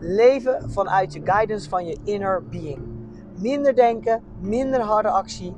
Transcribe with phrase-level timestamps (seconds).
[0.00, 2.78] Leven vanuit je guidance van je inner being.
[3.36, 5.56] Minder denken, minder harde actie,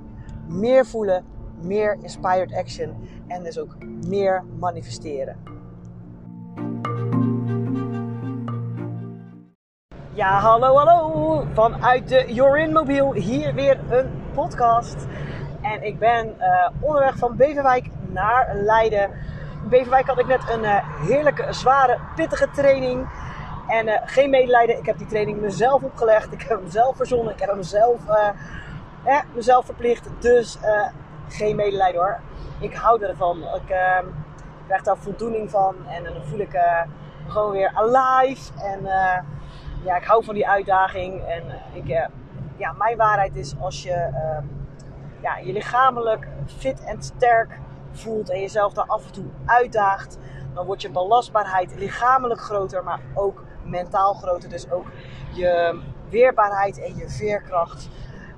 [0.49, 1.25] meer voelen,
[1.61, 3.77] meer inspired action en dus ook
[4.07, 5.37] meer manifesteren.
[10.13, 11.45] Ja, hallo, hallo!
[11.53, 15.07] Vanuit de Jorin Mobiel, hier weer een podcast.
[15.63, 19.11] En ik ben uh, onderweg van Beverwijk naar Leiden.
[19.69, 23.09] Beverwijk had ik net een uh, heerlijke, zware, pittige training.
[23.71, 26.33] En uh, geen medelijden, ik heb die training mezelf opgelegd.
[26.33, 28.01] Ik heb hem zelf verzonnen, ik heb hem zelf,
[29.35, 30.09] mezelf verplicht.
[30.19, 30.59] Dus
[31.29, 32.19] geen medelijden hoor.
[32.61, 33.43] Ik hou ervan.
[33.43, 33.67] Ik
[34.67, 35.75] krijg daar voldoening van.
[35.89, 36.59] En dan voel ik
[37.27, 38.53] gewoon weer alive.
[38.63, 38.81] En
[39.85, 41.25] ja, ik hou van die uitdaging.
[41.25, 41.43] En
[41.73, 41.87] ik,
[42.57, 44.45] ja, mijn waarheid is als je ehm,
[45.21, 47.59] ja, je lichamelijk fit en sterk
[47.93, 50.19] voelt en jezelf daar af en toe uitdaagt,
[50.55, 54.49] dan wordt je belastbaarheid lichamelijk groter, maar ook mentaal groter.
[54.49, 54.87] Dus ook
[55.33, 57.89] je weerbaarheid en je veerkracht.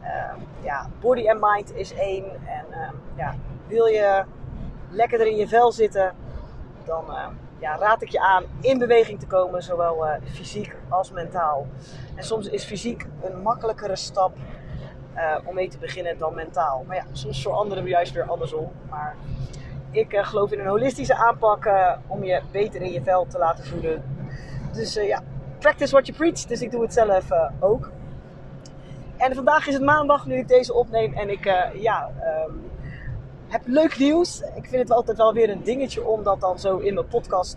[0.03, 2.25] Uh, ja, body en mind is één.
[2.47, 3.35] En uh, ja,
[3.67, 4.25] wil je
[4.91, 6.15] lekkerder in je vel zitten,
[6.85, 7.27] dan uh,
[7.63, 11.67] ja, raad ik je aan in beweging te komen, zowel eh, fysiek als mentaal.
[12.15, 14.37] En soms is fysiek een makkelijkere stap
[15.17, 16.85] uh, om mee te beginnen dan mentaal.
[16.87, 18.73] Maar ja, soms voor anderen juist weer andersom.
[18.89, 19.17] Maar
[19.91, 21.71] ik uh, geloof in een holistische aanpak
[22.07, 24.03] om je beter in je vel te laten voelen.
[24.73, 25.23] Dus ja,
[25.59, 26.45] practice what you preach.
[26.45, 27.29] Dus ik doe het zelf
[27.61, 27.91] ook.
[29.17, 31.15] En vandaag is het maandag nu ik deze opneem.
[31.15, 32.11] En ik ja,
[32.49, 32.71] um,
[33.49, 34.41] heb leuk nieuws.
[34.41, 37.57] Ik vind het altijd wel weer een dingetje om dat dan zo in mijn podcast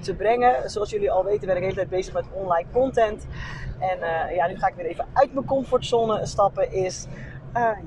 [0.00, 0.70] te brengen.
[0.70, 3.26] Zoals jullie al weten ben ik de hele tijd bezig met online content.
[3.78, 3.98] En
[4.34, 6.72] ja, nu ga ik weer even uit mijn comfortzone stappen.
[6.72, 7.06] Is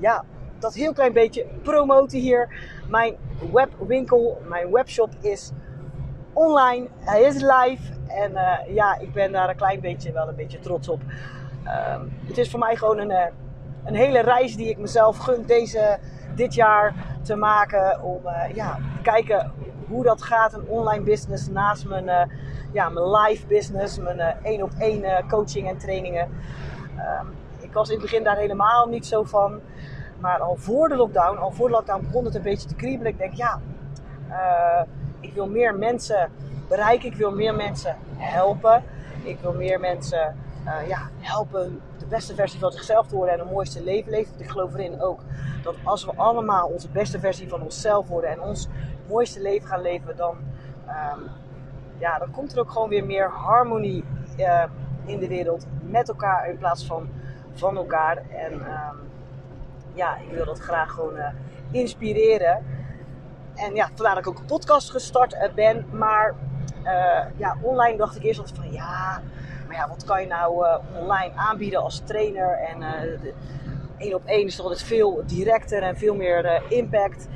[0.00, 0.24] ja,
[0.58, 2.48] dat heel klein beetje promoten hier.
[2.88, 3.16] Mijn
[3.52, 5.50] webwinkel, mijn webshop is
[6.32, 6.88] online.
[6.98, 7.92] Hij is live.
[8.06, 11.00] En uh, ja, ik ben daar een klein beetje wel een beetje trots op.
[11.64, 13.30] Ehm, het is voor mij gewoon een,
[13.84, 15.98] een hele reis die ik mezelf gun deze,
[16.34, 18.02] dit jaar te maken.
[18.02, 18.20] Om
[18.54, 19.52] ja, te kijken
[19.88, 22.30] hoe dat gaat, een online business naast mijn,
[22.72, 26.28] ja, mijn live business, mijn één op één coaching en trainingen.
[26.96, 27.20] Uh,
[27.60, 29.60] ik was in het begin daar helemaal niet zo van.
[30.18, 33.12] Maar al voor de lockdown, al voor de lockdown begon het een beetje te kriebelen.
[33.12, 33.60] Ik denk, ja,
[35.20, 36.30] ik wil meer mensen
[36.68, 37.08] bereiken.
[37.08, 38.82] Ik wil meer mensen helpen.
[39.22, 40.36] Ik wil meer mensen
[40.86, 44.32] ja, helpen de beste versie van zichzelf te worden en een mooiste leven leven.
[44.38, 45.20] Ik geloof erin ook
[45.62, 48.68] dat als we allemaal onze beste versie van onszelf worden en ons
[49.08, 50.36] mooiste leven gaan leven, dan,
[50.86, 51.28] um,
[51.98, 54.04] ja, dan komt er ook gewoon weer meer harmonie
[54.38, 54.64] uh,
[55.04, 57.08] in de wereld met elkaar in plaats van
[57.52, 58.16] van elkaar.
[58.16, 58.98] En um,
[59.94, 61.28] ja, ik wil dat graag gewoon uh,
[61.70, 62.64] inspireren.
[63.54, 65.86] En ja, vandaar dat ik ook een podcast gestart ben.
[65.90, 66.34] Maar
[66.84, 69.22] uh, ja, online dacht ik eerst altijd van ja,
[69.66, 72.58] maar ja, wat kan je nou online aanbieden als trainer?
[72.58, 72.82] En
[74.00, 77.28] één op één is toch altijd veel directer en veel meer impact.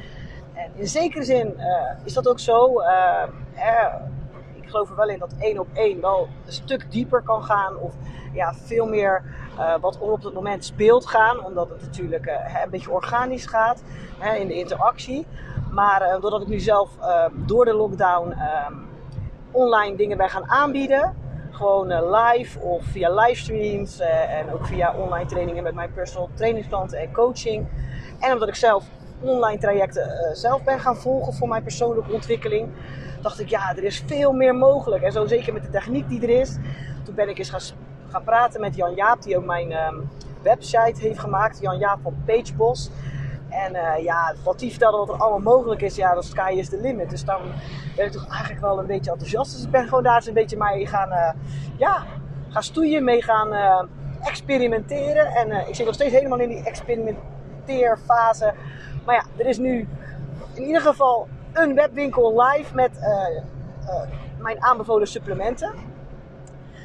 [0.54, 1.60] En in zekere zin
[2.04, 2.80] is dat ook zo.
[2.80, 3.22] Eh,
[4.52, 7.76] ik geloof er wel in dat één op één wel een stuk dieper kan gaan.
[7.76, 7.94] Of
[8.32, 9.22] ja, veel meer
[9.80, 11.44] wat op het moment speelt gaan.
[11.44, 12.26] Omdat het natuurlijk
[12.64, 13.82] een beetje organisch gaat
[14.18, 15.26] hè, in de interactie.
[15.74, 16.90] Maar doordat ik nu zelf
[17.34, 18.34] door de lockdown
[19.50, 21.16] online dingen ben gaan aanbieden.
[21.50, 24.00] Gewoon live of via livestreams.
[24.28, 27.66] en ook via online trainingen met mijn personal trainingsklanten en coaching.
[28.20, 28.84] En omdat ik zelf
[29.20, 32.68] online trajecten zelf ben gaan volgen voor mijn persoonlijke ontwikkeling,
[33.20, 35.02] dacht ik, ja, er is veel meer mogelijk.
[35.02, 36.56] En zo zeker met de techniek die er is.
[37.04, 37.60] Toen ben ik eens gaan,
[38.10, 40.10] gaan praten met Jan Jaap, die ook mijn um,
[40.42, 41.60] website heeft gemaakt.
[41.60, 42.90] Jan Jaap van Pagebos.
[43.54, 46.68] En uh, ja, wat die vertelde wat er allemaal mogelijk is, ja, dan sky is
[46.68, 47.10] the limit.
[47.10, 47.40] Dus dan
[47.96, 49.52] ben ik toch eigenlijk wel een beetje enthousiast.
[49.52, 51.30] Dus ik ben gewoon daar eens een beetje mee gaan, uh,
[51.76, 52.04] ja,
[52.48, 53.88] gaan stoeien, mee gaan
[54.20, 55.26] experimenteren.
[55.26, 58.54] En ik zit nog steeds helemaal in die experimenteerfase
[59.04, 59.88] maar ja, er is nu
[60.54, 62.90] in ieder geval een webwinkel live met
[64.38, 65.74] mijn aanbevolen supplementen.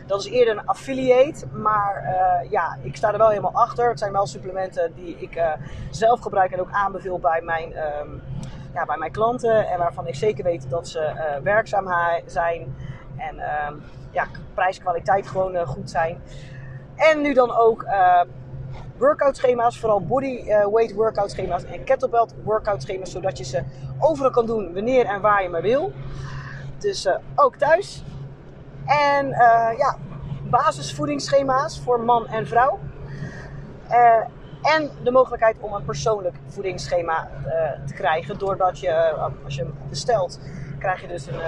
[0.09, 3.89] Dat is eerder een affiliate, maar uh, ja, ik sta er wel helemaal achter.
[3.89, 5.41] Het zijn wel supplementen die ik
[5.89, 8.21] zelf gebruik en ook aanbeveel bij mijn, um,
[8.73, 9.67] ja, bij mijn klanten.
[9.67, 11.13] En waarvan ik zeker weet dat ze
[11.43, 11.87] werkzaam
[12.25, 12.75] zijn
[13.17, 16.21] en um, ja, prijs-kwaliteit gewoon goed zijn.
[16.95, 17.85] En nu dan ook
[18.97, 23.63] workout schema's, vooral body weight workout schema's en kettlebell workout schema's, zodat je ze
[23.99, 25.91] overal kan doen wanneer en waar je maar wil.
[26.77, 28.03] Dus ook thuis.
[28.89, 29.27] En
[29.77, 29.95] ja,
[30.43, 32.79] basisvoedingsschema's voor man en vrouw.
[34.61, 38.37] En de mogelijkheid om een persoonlijk voedingsschema uh, te krijgen.
[38.37, 38.93] Doordat je,
[39.43, 40.39] als je bestelt,
[40.79, 41.39] krijg je dus een,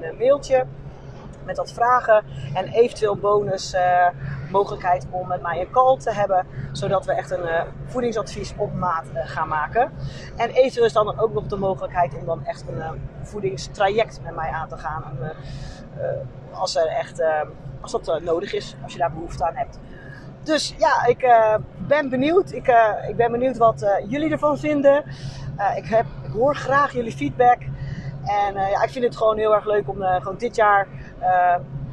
[0.00, 0.66] een mailtje
[1.44, 2.24] met wat vragen.
[2.54, 3.76] En eventueel bonus
[4.50, 6.46] mogelijkheid om met mij een call te hebben.
[6.72, 9.92] Zodat we echt een voedingsadvies op maat gaan maken.
[10.36, 14.50] En eventueel is dan ook nog de mogelijkheid om dan echt een voedingstraject met mij
[14.50, 15.04] aan te gaan.
[16.52, 17.22] Als, er echt,
[17.80, 19.78] als dat nodig is, als je daar behoefte aan hebt.
[20.42, 21.26] Dus ja, ik
[21.86, 22.52] ben benieuwd.
[22.52, 22.66] Ik,
[23.08, 25.04] ik ben benieuwd wat jullie ervan vinden.
[25.76, 27.58] ik, heb, ik hoor graag jullie feedback.
[28.24, 30.86] En ja, ik vind het gewoon heel erg leuk om gewoon dit jaar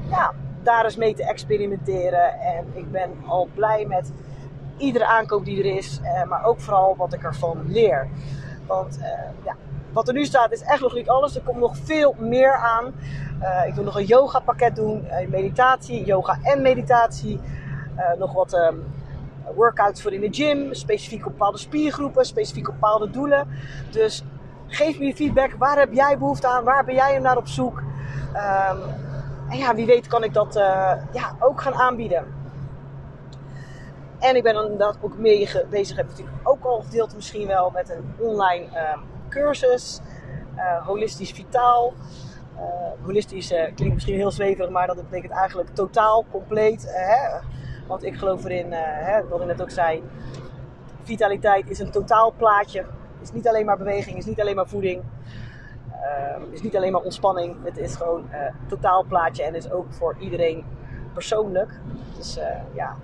[0.09, 2.39] ja, daar eens mee te experimenteren.
[2.39, 4.11] En ik ben al blij met
[4.77, 5.99] iedere aankoop die er is.
[6.27, 8.07] maar ook vooral wat ik ervan leer.
[8.67, 8.99] Want
[9.43, 9.55] ja,
[9.93, 11.35] wat er nu staat is echt nog niet alles.
[11.35, 12.85] Er komt nog veel meer aan.
[13.67, 15.07] ik wil nog een yoga pakket doen.
[15.29, 17.39] meditatie, yoga en meditatie.
[17.97, 18.83] Uh, nog wat um,
[19.55, 23.47] workouts voor in de gym, specifiek op bepaalde spiergroepen, specifiek op bepaalde doelen.
[23.91, 24.23] Dus
[24.67, 25.51] geef me je feedback.
[25.57, 26.63] Waar heb jij behoefte aan?
[26.63, 27.79] Waar ben jij naar op zoek?
[27.79, 28.79] Um,
[29.49, 30.53] en ja, wie weet kan ik dat
[31.11, 32.25] ja, ook gaan aanbieden.
[34.19, 37.89] En ik ben inderdaad ook mee bezig, heb natuurlijk ook al gedeeld misschien wel, met
[37.89, 38.97] een online uh,
[39.29, 39.99] cursus.
[40.55, 41.93] Uh, holistisch vitaal.
[43.05, 46.85] holistisch klinkt misschien heel zweverig, maar dat betekent eigenlijk totaal, compleet.
[46.87, 47.39] Hè?
[47.87, 50.03] Want ik geloof erin, hè, wat ik net ook zei,
[51.03, 52.79] vitaliteit is een totaalplaatje.
[52.79, 55.01] Het is niet alleen maar beweging, is niet alleen maar voeding.
[56.51, 57.55] Is niet alleen maar ontspanning.
[57.63, 60.65] Het is gewoon een uh, totaalplaatje en is ook voor iedereen
[61.13, 61.79] persoonlijk.
[62.17, 62.39] Dus
[62.73, 62.95] ja,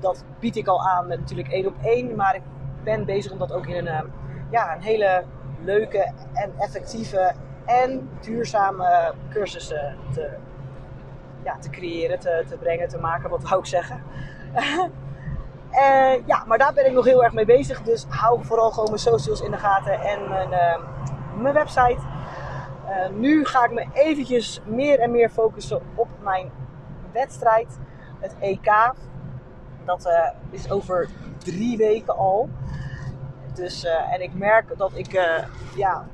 [0.00, 2.16] dat bied ik al aan met natuurlijk één op één.
[2.16, 2.42] Maar ik
[2.84, 4.10] ben bezig om dat ook in een,
[4.50, 5.24] ja, een hele
[5.64, 7.32] leuke en effectieve
[7.64, 9.66] en duurzame cursus
[10.12, 10.36] te
[11.48, 14.02] ja, te creëren, te, te brengen, te maken, wat wou ik zeggen.
[15.72, 17.82] uh, ja, maar daar ben ik nog heel erg mee bezig.
[17.82, 20.78] Dus hou vooral gewoon mijn socials in de gaten en mijn, uh,
[21.40, 21.98] mijn website.
[22.88, 26.50] Uh, nu ga ik me eventjes meer en meer focussen op mijn
[27.12, 27.78] wedstrijd,
[28.20, 28.92] het EK.
[29.84, 30.12] Dat
[30.50, 31.08] is over
[31.38, 32.48] drie weken al.
[33.58, 35.12] Dus, en ik merk dat ik
[35.74, 36.06] ja,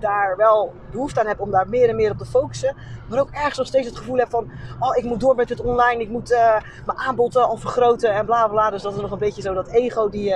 [0.00, 2.76] daar wel behoefte aan heb om daar meer en meer op te focussen.
[3.08, 5.60] Maar ook ergens nog steeds het gevoel heb van, oh ik moet door met het
[5.60, 8.70] online, ik moet uh, mijn aanbod al vergroten en bla bla.
[8.70, 10.34] Dus dat is nog een beetje zo dat ego die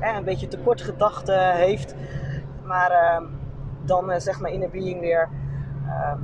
[0.00, 1.94] een beetje tekort gedachten heeft.
[2.64, 3.28] Maar uh,
[3.82, 5.28] dan zeg maar in de being weer,
[5.86, 6.18] ehm,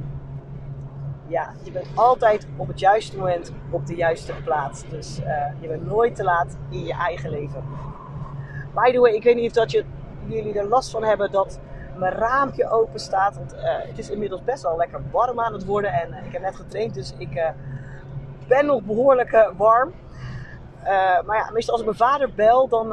[1.26, 4.88] ja, je bent altijd op het juiste moment op de juiste plaats.
[4.88, 5.16] Dus
[5.60, 7.64] je bent nooit te laat in je eigen leven.
[8.74, 9.84] By the way, ik weet niet of dat je,
[10.26, 11.58] jullie er last van hebben dat
[11.96, 13.36] mijn raampje open staat.
[13.36, 15.92] Want uh, het is inmiddels best wel lekker warm aan het worden.
[15.92, 17.48] En uh, ik heb net getraind, dus ik uh,
[18.48, 19.92] ben nog behoorlijk warm.
[21.26, 22.92] maar ja, meestal als ik mijn vader bel, dan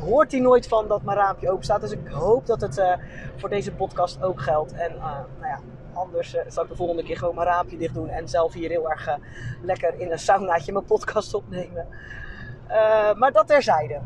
[0.00, 1.80] hoort hij nooit van dat mijn raampje open staat.
[1.80, 2.82] Dus ik hoop dat het
[3.36, 4.72] voor deze podcast ook geldt.
[4.72, 5.58] En nou ja,
[5.92, 8.08] anders zal ik de volgende keer gewoon mijn raampje dicht doen.
[8.08, 9.18] En zelf hier heel erg
[9.62, 11.86] lekker in een saunaatje mijn podcast opnemen.
[13.16, 14.00] maar dat terzijde.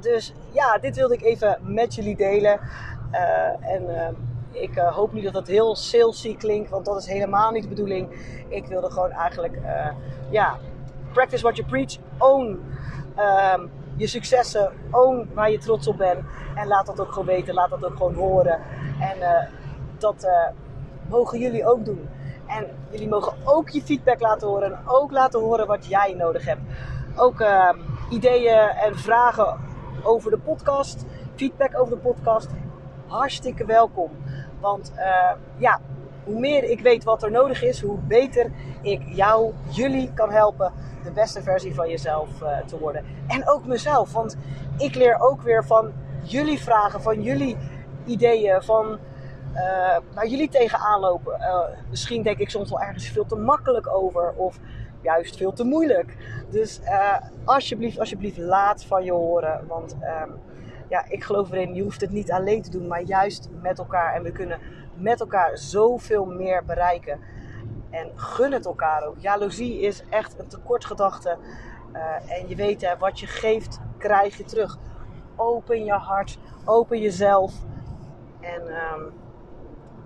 [0.00, 2.60] Dus ja, dit wilde ik even met jullie delen.
[3.12, 4.08] Uh, en uh,
[4.62, 7.68] ik uh, hoop niet dat dat heel salesy klinkt, want dat is helemaal niet de
[7.68, 8.08] bedoeling.
[8.48, 9.58] Ik wilde gewoon eigenlijk,
[10.30, 10.58] ja,
[11.12, 12.60] practice what you preach, own
[13.18, 16.20] um, je successen, own waar je trots op bent.
[16.54, 18.58] En laat dat ook gewoon weten, laat dat ook gewoon horen.
[19.00, 19.48] En
[19.98, 20.28] dat
[21.08, 22.08] mogen jullie ook doen.
[22.46, 26.44] En jullie mogen ook je feedback laten horen en ook laten horen wat jij nodig
[26.44, 26.60] hebt.
[27.16, 27.76] Ook ehm,
[28.10, 29.58] ideeën en vragen
[30.04, 31.04] over de podcast,
[31.34, 32.48] feedback over de podcast
[33.06, 34.10] hartstikke welkom.
[34.60, 35.80] Want uh, ja,
[36.24, 38.50] hoe meer ik weet wat er nodig is, hoe beter
[38.82, 40.72] ik jou, jullie kan helpen
[41.04, 43.04] de beste versie van jezelf uh, te worden.
[43.26, 44.36] En ook mezelf, want
[44.78, 45.92] ik leer ook weer van
[46.22, 47.56] jullie vragen, van jullie
[48.04, 48.98] ideeën, van
[49.54, 51.40] uh, waar jullie tegenaan lopen.
[51.88, 54.58] misschien denk ik soms wel ergens veel te makkelijk over of
[55.02, 56.16] juist veel te moeilijk.
[56.50, 56.80] Dus
[57.44, 60.30] alsjeblieft, alsjeblieft laat van je horen, want ehm,
[60.90, 64.14] ja, ik geloof erin, je hoeft het niet alleen te doen, maar juist met elkaar.
[64.14, 64.58] En we kunnen
[64.94, 67.20] met elkaar zoveel meer bereiken.
[67.90, 69.18] En gun het elkaar ook.
[69.18, 71.38] Jaloezie is echt een tekortgedachte.
[71.92, 74.78] Uh, en je weet, hè, wat je geeft, krijg je terug.
[75.36, 77.52] Open je hart, open jezelf.
[78.40, 79.12] En um,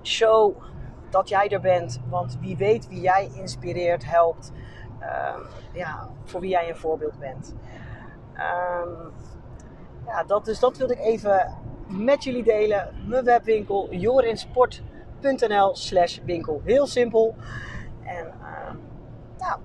[0.03, 0.63] show
[1.11, 2.01] dat jij er bent.
[2.09, 4.53] Want wie weet wie jij inspireert, helpt.
[5.09, 5.41] Ehm,
[5.73, 7.55] ja, voor wie jij een voorbeeld bent.
[8.35, 8.89] Ehm,
[10.07, 11.55] ja, dat, dus dat wilde ik even
[11.89, 12.95] met jullie delen.
[13.07, 16.61] Mijn webwinkel jorinsport.nl slash winkel.
[16.65, 17.35] Heel simpel.
[18.03, 18.75] En uh,
[19.39, 19.61] nou,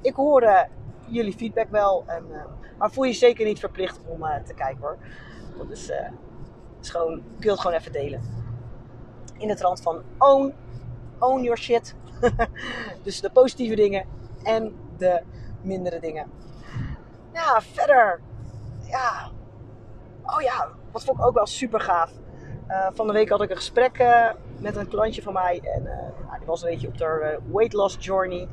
[0.00, 0.68] ik hoor
[1.06, 2.04] jullie feedback wel.
[2.06, 2.24] En,
[2.78, 4.96] maar voel je zeker niet verplicht om uh, te kijken hoor.
[5.58, 5.96] Dat is, uh,
[6.80, 8.20] is gewoon, ik wil het gewoon even delen.
[9.38, 10.54] In de trant van own,
[11.18, 11.94] own your shit.
[13.04, 14.06] dus de positieve dingen
[14.42, 15.22] en de
[15.60, 16.30] mindere dingen.
[17.32, 18.20] Ja, verder.
[18.80, 19.30] Ja.
[20.24, 22.10] Oh ja, wat vond ik ook wel super gaaf.
[22.68, 25.60] Uh, van de week had ik een gesprek uh, met een klantje van mij.
[25.62, 28.48] En uh, die was een beetje op haar weight loss journey.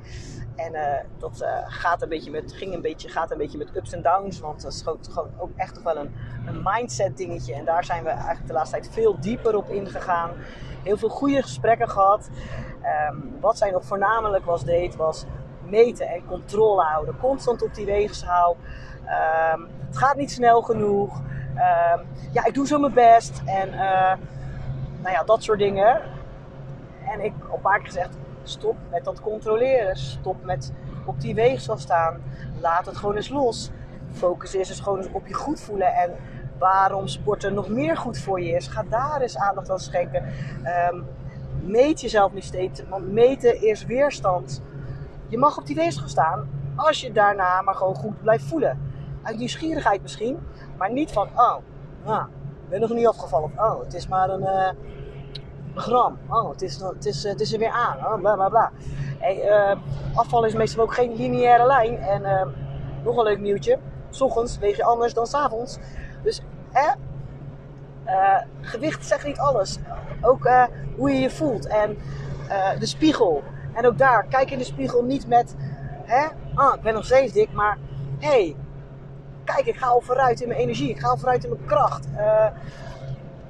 [0.55, 4.01] En dat gaat een beetje met, ging een beetje, gaat een beetje met ups en
[4.01, 4.39] downs.
[4.39, 6.15] Want dat is gewoon, ook echt toch wel een,
[6.46, 7.53] een mindset dingetje.
[7.53, 10.31] En daar zijn we eigenlijk de laatste tijd veel dieper op ingegaan.
[10.84, 12.29] Heel veel goede gesprekken gehad.
[13.12, 15.25] Um, wat zij nog voornamelijk was deed, was
[15.70, 17.18] meten en controle houden.
[17.18, 18.58] Constant op die weegschaal.
[19.54, 21.18] Um, het gaat niet snel genoeg.
[21.18, 23.42] Um, ja, ik doe zo mijn best.
[23.46, 24.14] En uh,
[25.02, 26.02] nou ja, dat soort dingen.
[27.08, 29.98] En ik op paar gezegd, stop met dat controleren.
[29.98, 30.74] Stop met
[31.06, 32.22] op die weegschaal staan.
[32.62, 33.72] Laat het gewoon eens los.
[34.12, 35.94] Focus is dus gewoon op je goed voelen.
[35.94, 36.16] En
[36.58, 38.68] waarom sporten nog meer goed voor je is.
[38.68, 40.26] Ga daar eens aandacht aan schenken.
[40.92, 41.06] Um,
[41.62, 42.84] meet jezelf niet steeds.
[42.90, 44.62] Want meten is weerstand.
[45.29, 48.91] Je mag op die weegschaal staan als je daarna maar gewoon goed blijft voelen.
[49.24, 50.39] Uit nieuwsgierigheid misschien,
[50.77, 51.55] maar niet van, oh,
[52.05, 52.21] nou,
[52.63, 53.51] ik ben nog niet afgevallen.
[53.57, 54.75] Oh, het is maar een, een
[55.75, 56.17] gram.
[56.27, 57.98] Oh, het is, het, is, het is er weer aan.
[57.98, 58.71] Oh, bla bla bla.
[59.19, 59.77] Hey, uh,
[60.13, 61.98] afvallen is meestal ook geen lineaire lijn.
[61.98, 62.53] En
[63.03, 63.79] nog een leuk nieuwtje.
[64.09, 65.77] S ochtends weeg je anders dan s avonds.
[66.24, 66.41] Dus
[68.62, 69.79] gewicht zegt niet alles.
[70.21, 70.50] Ook
[70.98, 71.67] hoe je je voelt.
[71.67, 71.98] En
[72.79, 73.43] de spiegel.
[73.79, 75.55] En ook daar, kijk in de spiegel niet met,
[76.03, 77.77] hè, ah, ik ben nog steeds dik, maar
[78.17, 78.55] hé, hey,
[79.43, 82.07] kijk, ik ga al vooruit in mijn energie, ik ga al vooruit in mijn kracht.
[82.13, 82.48] Uh,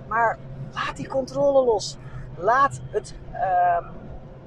[0.08, 0.38] maar
[0.74, 1.98] laat die controle los.
[2.36, 3.88] Laat het, uh,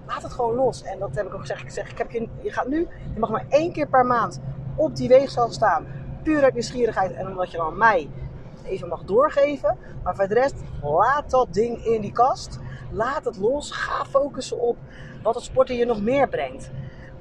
[0.07, 0.83] laat het gewoon los.
[0.83, 1.63] En dat heb ik ook gezegd.
[1.63, 4.41] Ik zeg, ik heb je, je gaat nu, je mag maar één keer per maand
[4.77, 5.87] op die weegschaal staan.
[6.23, 8.11] Puur uit nieuwsgierigheid en omdat je dan mij
[8.65, 9.79] even mag doorgeven.
[10.03, 12.59] Maar voor de rest, laat dat ding in die kast.
[12.91, 13.71] Laat het los.
[13.71, 14.77] Ga focussen op
[15.23, 16.71] wat het sporten je nog meer brengt.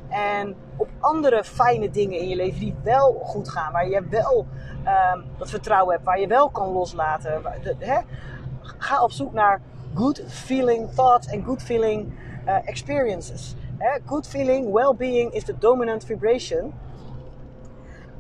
[0.10, 3.72] En op andere fijne dingen in je leven die wel goed gaan.
[3.72, 4.48] Waar je wel
[5.14, 6.06] um, dat vertrouwen hebt.
[6.06, 7.42] Waar je wel kan loslaten.
[7.78, 8.00] Hè?
[8.62, 9.62] Ga op zoek naar
[9.94, 12.14] good feeling thoughts en good feeling
[12.48, 13.56] uh, experiences.
[13.78, 14.00] Hè?
[14.06, 16.74] Good feeling, well-being is de dominant vibration.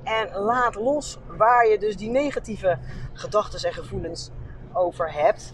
[0.03, 2.77] En laat los waar je dus die negatieve
[3.13, 4.31] gedachten en gevoelens
[4.73, 5.53] over hebt.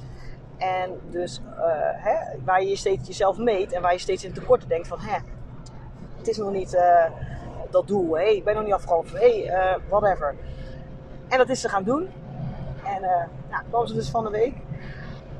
[0.57, 4.67] En dus uh, hè, waar je steeds jezelf meet en waar je steeds in tekorten
[4.67, 4.99] denkt van...
[4.99, 5.17] Hè,
[6.17, 7.05] het is nog niet uh,
[7.69, 8.15] dat doel.
[8.15, 9.17] Hey, ik ben nog niet afgelopen.
[9.17, 10.35] Hey, uh, whatever.
[11.27, 12.09] En dat is ze gaan doen.
[12.83, 13.01] En
[13.49, 14.55] nou, kwam ze dus van de week.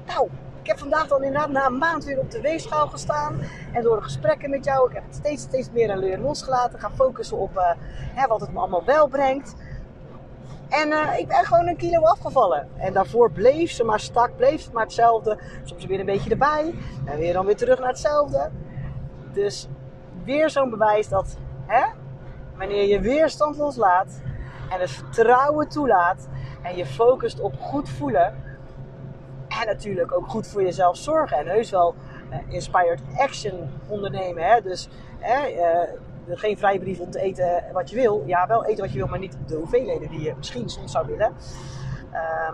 [0.05, 0.29] Nou,
[0.61, 3.39] ik heb vandaag dan inderdaad na een maand weer op de weegschaal gestaan.
[3.73, 6.79] En door de gesprekken met jou, ik heb steeds, steeds meer en leren losgelaten.
[6.79, 9.55] Ga focussen op hè, wat het me allemaal wel brengt.
[10.69, 12.67] En uh, ik ben gewoon een kilo afgevallen.
[12.77, 15.39] En daarvoor bleef ze maar stak, bleef het maar hetzelfde.
[15.63, 16.75] Soms weer een beetje erbij.
[17.05, 18.49] En weer dan weer terug naar hetzelfde.
[19.33, 19.67] Dus
[20.23, 21.85] weer zo'n bewijs dat hè,
[22.57, 24.21] wanneer je weerstand loslaat
[24.69, 26.27] en het vertrouwen toelaat
[26.63, 28.35] en je focust op goed voelen
[29.47, 31.95] en natuurlijk ook goed voor jezelf zorgen en heus wel
[32.29, 34.43] uh, inspired action ondernemen.
[34.43, 34.61] Hè?
[34.61, 35.89] Dus hè, uh,
[36.29, 38.23] geen vrijbrief om te eten wat je wil.
[38.25, 41.07] Ja, wel eten wat je wil, maar niet de hoeveelheden die je misschien soms zou
[41.07, 41.33] willen.
[42.13, 42.53] Uh,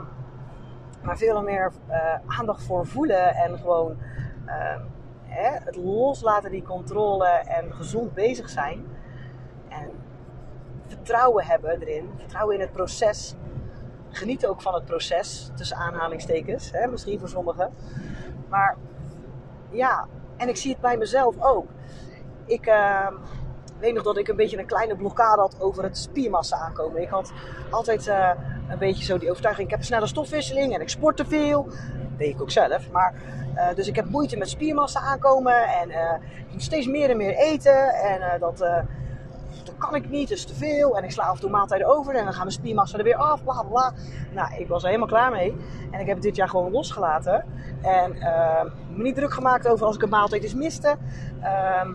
[1.01, 3.97] maar veel meer uh, aandacht voor voelen en gewoon
[4.45, 4.81] ehm,
[5.23, 8.85] hè, het loslaten, die controle en gezond bezig zijn.
[9.69, 9.91] En
[10.87, 13.35] vertrouwen hebben erin, vertrouwen in het proces.
[14.09, 17.73] Genieten ook van het proces, tussen aanhalingstekens, hè, misschien voor sommigen.
[18.49, 18.77] Maar
[19.69, 21.67] ja, en ik zie het bij mezelf ook.
[22.45, 23.07] Ik uh,
[23.83, 27.01] weet nog dat ik een beetje een kleine blokkade had over het spiermassa aankomen.
[27.01, 27.31] Ik had
[27.69, 28.29] altijd uh,
[28.69, 31.63] een beetje zo die overtuiging, ik heb snelle stofwisseling en ik sport te veel.
[31.63, 33.13] Dat deed ik ook zelf, maar
[33.55, 37.17] uh, dus ik heb moeite met spiermassa aankomen en uh, ik moet steeds meer en
[37.17, 37.89] meer eten.
[37.89, 38.65] En dat,
[39.77, 40.97] kan ik niet, dat is te veel.
[40.97, 43.43] En ik sla af en maaltijden over en dan gaan mijn spiermassa er weer af,
[43.43, 43.93] bla bla.
[44.33, 45.55] Nou, ik was er helemaal klaar mee.
[45.91, 47.45] En ik heb het dit jaar gewoon losgelaten.
[47.81, 48.11] En
[48.95, 50.97] me niet druk gemaakt over als ik een maaltijd eens miste.
[51.41, 51.89] Ehm,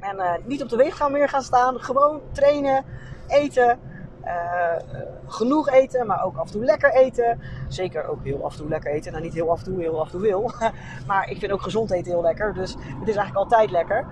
[0.00, 1.80] en niet op de weegschaal meer gaan staan.
[1.80, 2.84] Gewoon trainen,
[3.26, 3.78] eten.
[4.24, 7.40] Uh, genoeg eten, maar ook af en toe lekker eten.
[7.68, 9.12] Zeker ook heel af en toe lekker eten.
[9.12, 10.52] Nou, niet heel af en toe, heel af en toe wil.
[11.06, 12.54] maar ik vind ook gezond eten heel lekker.
[12.54, 14.06] Dus het is eigenlijk altijd lekker.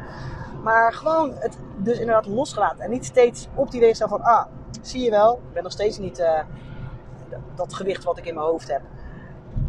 [0.62, 2.80] Maar gewoon het dus inderdaad losgelaten.
[2.80, 4.47] En niet steeds op die weegschaal van, ah,
[4.83, 6.40] zie je wel, ik ben nog steeds niet uh,
[7.54, 8.83] dat gewicht wat ik in mijn hoofd heb.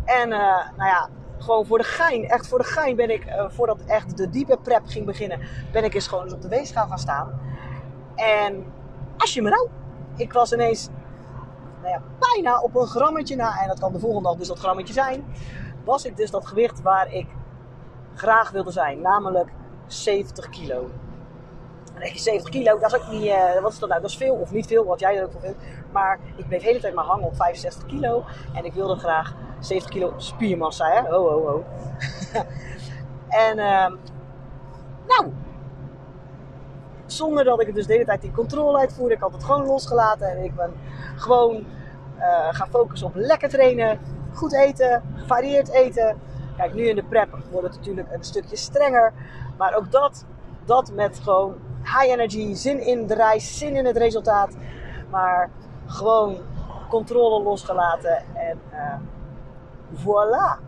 [0.06, 1.10] En nou ja,
[1.40, 4.58] gewoon voor de gein, echt voor de gein ben ik, uh, voordat echt de diepe
[4.58, 5.40] prep ging beginnen,
[5.72, 7.40] ben ik eens gewoon eens op de weegschaal gaan staan.
[8.16, 8.66] En
[9.18, 9.70] als je me nou,
[10.16, 10.90] ik was ineens
[11.82, 14.60] nou ja, bijna op een grammetje na, en dat kan de volgende dag dus dat
[14.60, 15.26] grammetje zijn,
[15.84, 17.28] was ik dus dat gewicht waar ik
[18.14, 19.50] graag wilde zijn, namelijk
[19.88, 20.90] 70 kilo.
[21.94, 24.02] En denk je 70 kilo, dat is ook niet, uh, wat is dat nou?
[24.02, 25.64] Dat is veel of niet veel, wat jij er ook voor vindt.
[25.92, 29.36] Maar ik bleef de hele tijd maar hangen op 65 kilo en ik wilde graag
[29.60, 31.02] 70 kilo spiermassa, hè?
[31.10, 31.64] Ho, ho, ho.
[33.48, 33.88] en, uh,
[35.08, 35.34] nou,
[37.06, 39.16] zonder dat ik dus de hele tijd die controle uitvoerde.
[39.16, 40.74] Ik had het gewoon losgelaten en ik ben
[41.16, 41.56] gewoon
[42.18, 44.00] uh, gaan focussen op lekker trainen,
[44.34, 46.20] goed eten, gevarieerd eten.
[46.58, 49.14] Kijk, nu in de prep wordt het natuurlijk een stukje strenger.
[49.58, 50.26] Maar ook dat,
[50.66, 54.56] dat met gewoon high energy, zin in de reis, zin in het resultaat.
[55.10, 55.50] Maar
[55.86, 56.38] gewoon
[56.90, 58.94] controle losgelaten en uh,
[59.96, 60.60] voilà.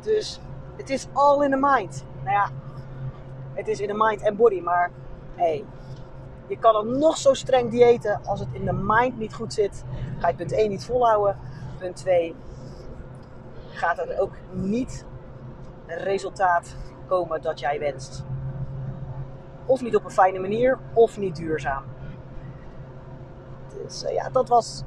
[0.00, 0.40] Dus
[0.76, 2.04] het is all in the mind.
[2.22, 2.50] Nou ja,
[3.54, 4.90] het is in de mind en body, maar
[5.34, 5.64] hey,
[6.46, 9.84] je kan er nog zo streng diëten als het in de mind niet goed zit.
[10.18, 11.38] Ga je punt 1 niet volhouden.
[11.78, 12.34] Punt 2
[13.70, 15.04] gaat er ook niet
[15.86, 16.76] een resultaat
[17.06, 18.24] komen dat jij wenst.
[19.66, 21.84] Of niet op een fijne manier, of niet duurzaam.
[23.82, 24.82] Dus uh, ja, dat was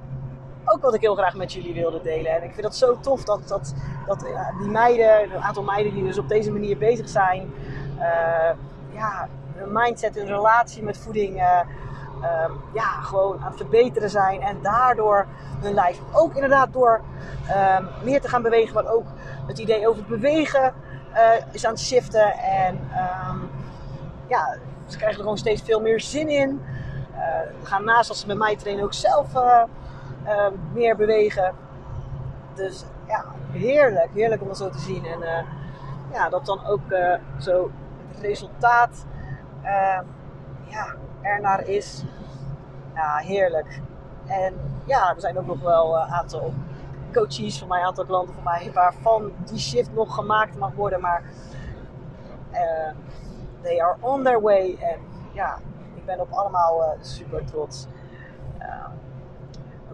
[0.73, 2.31] ook wat ik heel graag met jullie wilde delen.
[2.31, 3.73] En ik vind dat zo tof dat, dat,
[4.05, 7.53] dat ja, die meiden, een aantal meiden die dus op deze manier bezig zijn,
[7.97, 8.49] uh,
[8.89, 11.59] ja, hun mindset, hun relatie met voeding, uh,
[12.45, 14.41] um, ja, gewoon aan het verbeteren zijn.
[14.41, 15.25] En daardoor
[15.59, 17.01] hun lijf ook inderdaad door
[17.77, 19.05] um, meer te gaan bewegen, maar ook
[19.47, 20.73] het idee over het bewegen
[21.51, 22.33] is aan het shiften.
[22.33, 23.49] En um,
[24.27, 24.57] ja,
[24.87, 26.61] ze krijgen er gewoon steeds veel meer zin in.
[27.13, 27.19] Uh,
[27.63, 29.27] gaan naast als ze met mij trainen ook zelf
[30.29, 31.53] uh, meer bewegen.
[32.53, 34.09] Dus ja, heerlijk.
[34.13, 35.05] Heerlijk om dat zo te zien.
[35.05, 35.41] En uh,
[36.13, 37.71] ja, dat dan ook uh, zo
[38.07, 39.05] het resultaat
[39.63, 39.99] uh,
[40.63, 42.03] ja, ernaar is.
[42.95, 43.81] Ja, heerlijk.
[44.25, 44.53] En
[44.85, 46.53] ja, er zijn ook nog wel een aantal
[47.13, 51.01] coaches van mij, een aantal klanten van mij, waarvan die shift nog gemaakt mag worden.
[51.01, 51.23] Maar
[53.61, 54.77] they are on their way.
[54.79, 54.99] En
[55.33, 55.57] ja,
[55.95, 57.87] ik ben op allemaal super trots.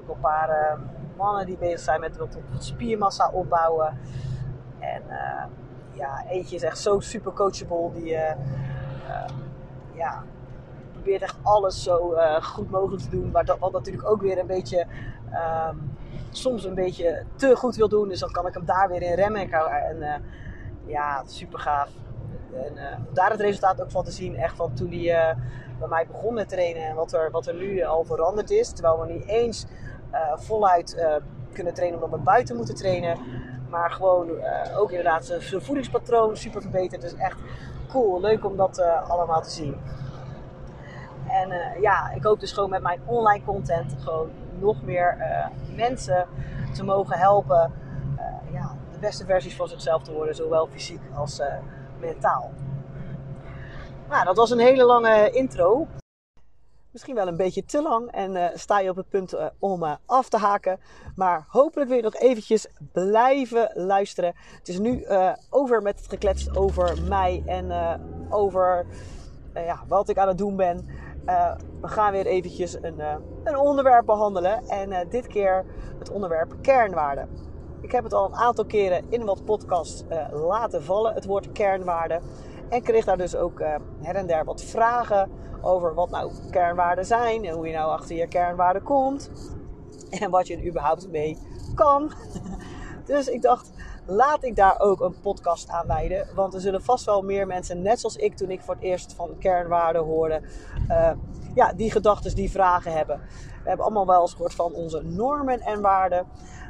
[0.05, 0.79] Uh, ook een paar uh,
[1.17, 3.97] mannen die bezig zijn met wat, spiermassa opbouwen.
[4.79, 5.03] En
[5.91, 7.91] ja, eentje is echt zo super coachable.
[7.91, 8.17] Die
[9.93, 10.23] ja,
[10.91, 13.31] probeert echt alles zo goed mogelijk te doen.
[13.31, 14.85] Maar dat, wat natuurlijk ook weer een beetje...
[15.69, 15.93] Um,
[16.31, 18.07] soms een beetje te goed wil doen.
[18.07, 19.51] Dus dan kan ik hem daar weer in remmen.
[19.51, 20.23] En
[20.85, 21.89] ja, super gaaf.
[22.53, 25.35] En uh, daar het resultaat ook van te zien, echt van toen hij uh,
[25.79, 28.71] bij mij begon met trainen en wat er, wat er nu al veranderd is.
[28.71, 29.94] Terwijl we niet eens uh,
[30.35, 31.05] voluit
[31.53, 33.17] kunnen trainen omdat we buiten moeten trainen.
[33.69, 34.29] Maar gewoon
[34.75, 37.01] ook inderdaad zijn voedingspatroon super verbeterd.
[37.01, 37.37] Dus echt
[37.87, 39.77] cool, leuk om dat allemaal te zien.
[41.27, 45.17] En ja, ik hoop dus gewoon met mijn online content gewoon nog meer
[45.75, 46.27] mensen
[46.73, 47.71] te mogen helpen.
[48.51, 51.41] ja, de beste versies van zichzelf te worden, zowel fysiek als
[51.99, 52.51] mentaal.
[54.09, 55.87] Nou, dat was een hele lange intro.
[56.95, 59.83] Misschien wel een beetje te lang en uh, sta je op het punt uh, om
[59.83, 60.79] uh, af te haken.
[61.15, 64.33] Maar hopelijk wil je nog eventjes blijven luisteren.
[64.57, 65.05] Het is nu
[65.49, 67.71] over met het geklets over mij en
[68.29, 68.85] over
[69.53, 70.87] ja, wat ik aan het doen ben.
[71.81, 72.99] we gaan weer eventjes een,
[73.43, 74.67] een onderwerp behandelen.
[74.67, 75.65] En dit keer
[75.99, 77.29] het onderwerp kernwaarden.
[77.81, 82.21] Ik heb het al een aantal keren in wat podcasts laten vallen, het woord kernwaarde.
[82.69, 85.29] En kreeg daar dus ook uh, her en der wat vragen
[85.61, 89.31] over wat nou kernwaarden zijn en hoe je nou achter je kernwaarden komt.
[90.09, 91.37] En wat je er überhaupt mee
[91.75, 92.11] kan.
[93.05, 93.71] dus ik dacht,
[94.05, 96.27] laat ik daar ook een podcast aan wijden.
[96.35, 99.13] Want er zullen vast wel meer mensen, net zoals ik toen ik voor het eerst
[99.13, 100.41] van kernwaarden hoorde,
[100.89, 101.11] uh,
[101.55, 103.21] ja, die gedachten, die vragen hebben.
[103.63, 106.27] We hebben allemaal wel eens gehoord van onze normen en waarden.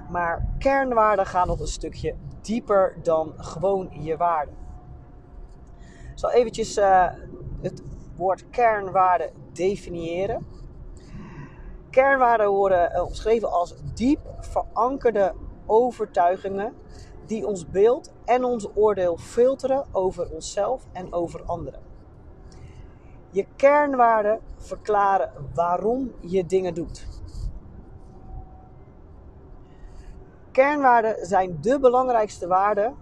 [0.09, 4.64] Maar kernwaarden gaan nog een stukje dieper dan gewoon je waarden.
[6.15, 7.07] Ik zal eventjes uh,
[7.61, 7.83] het
[8.15, 10.47] woord kernwaarde definiëren.
[11.89, 15.33] Kernwaarden worden uh, omschreven als diep verankerde
[15.65, 16.73] overtuigingen
[17.25, 21.79] die ons beeld en ons oordeel filteren over onszelf en over anderen.
[23.29, 27.07] Je kernwaarden verklaren waarom je dingen doet.
[30.51, 32.95] Kernwaarden zijn de belangrijkste waarden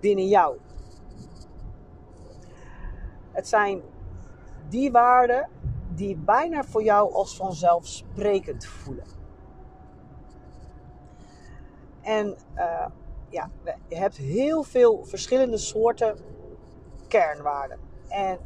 [0.00, 0.56] binnen jou.
[3.36, 3.82] Het zijn
[4.68, 5.48] die waarden
[5.94, 9.04] die bijna voor jou als vanzelfsprekend voelen.
[12.00, 12.86] En uh,
[13.28, 13.50] ja,
[13.88, 16.18] je hebt heel veel verschillende soorten
[17.08, 17.78] kernwaarden.
[18.08, 18.38] En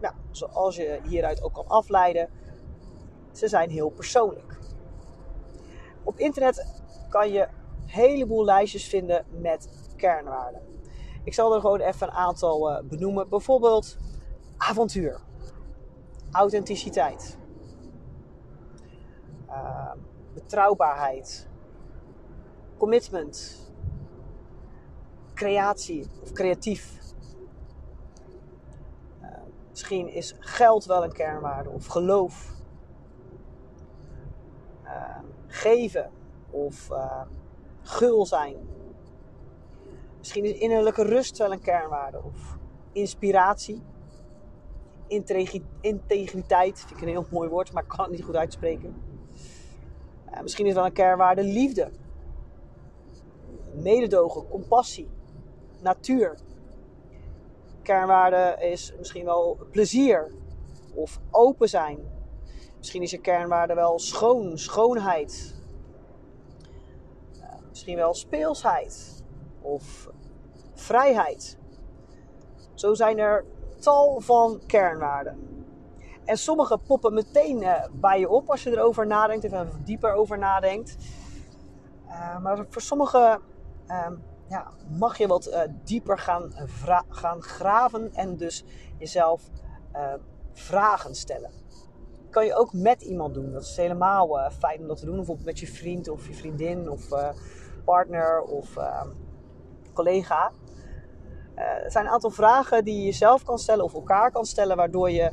[0.00, 2.28] nou, zoals je hieruit ook kan afleiden,
[3.32, 4.58] ze zijn heel persoonlijk.
[6.02, 10.62] Op internet kan je een heleboel lijstjes vinden met kernwaarden.
[11.24, 13.28] Ik zal er gewoon even een aantal uh, benoemen.
[13.28, 13.96] Bijvoorbeeld
[14.58, 15.20] avontuur,
[16.30, 17.38] authenticiteit,
[19.48, 19.92] uh,
[20.34, 21.48] betrouwbaarheid,
[22.76, 23.66] commitment,
[25.34, 26.98] creatie of creatief.
[29.22, 29.28] Uh,
[29.70, 32.56] misschien is geld wel een kernwaarde of geloof.
[34.84, 36.10] Uh, geven
[36.50, 36.88] of
[37.82, 38.56] gul zijn.
[40.18, 42.58] Misschien is innerlijke rust wel een kernwaarde of
[42.92, 43.82] inspiratie.
[45.80, 48.96] Integriteit, vind ik een heel mooi woord, maar ik kan het niet goed uitspreken.
[50.42, 51.90] misschien is wel een kernwaarde liefde
[53.82, 55.08] mededogen, compassie,
[55.80, 56.38] natuur.
[57.82, 60.32] Kernwaarde is misschien wel plezier
[60.94, 61.98] of open zijn.
[62.78, 65.56] Misschien is je kernwaarde wel schoon, schoonheid.
[67.68, 69.24] misschien wel speelsheid
[69.60, 70.08] of
[70.74, 71.58] vrijheid.
[72.74, 73.44] Zo zijn er
[73.78, 75.38] tal van kernwaarden.
[76.24, 80.38] En sommige poppen meteen eh, bij je op als je erover nadenkt, even dieper over
[80.38, 80.96] nadenkt.
[82.06, 83.40] Uh, maar voor sommige
[83.88, 84.14] Ehm,
[84.48, 86.52] ja, mag je wat uh, dieper gaan,
[87.08, 88.64] gaan graven en dus
[88.98, 89.42] jezelf
[90.52, 91.50] vragen stellen.
[92.30, 93.52] Kan je ook met iemand doen.
[93.52, 95.16] Dat is helemaal fijn om dat te doen.
[95.16, 97.08] Bijvoorbeeld met je vriend of je vriendin of
[97.84, 99.08] partner of ehm,
[99.92, 100.52] collega.
[101.58, 105.10] Er zijn een aantal vragen die je jezelf kan stellen of elkaar kan stellen, waardoor
[105.10, 105.32] je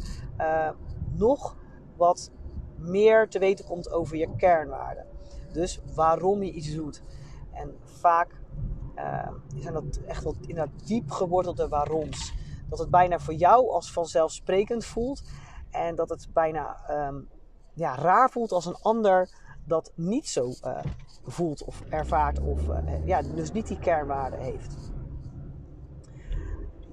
[1.18, 1.56] nog
[1.98, 2.32] wat
[2.78, 5.06] meer te weten komt over je kernwaarden.
[5.52, 7.04] Dus waarom je iets doet.
[7.52, 8.42] En vaak
[8.96, 12.34] uh, zijn dat echt wel inderdaad diep gewortelde waaroms.
[12.70, 15.24] Dat het bijna voor jou als vanzelfsprekend voelt.
[15.72, 17.30] En dat het bijna um,
[17.74, 19.30] ja, raar voelt als een ander
[19.66, 20.52] dat niet zo
[21.26, 22.40] voelt of ervaart.
[22.40, 22.62] Of
[23.06, 24.76] ja, dus niet die kernwaarde heeft.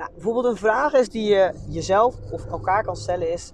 [0.03, 3.53] Nou, bijvoorbeeld een vraag is die je jezelf of elkaar kan stellen is...